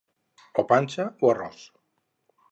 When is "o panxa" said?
0.61-1.05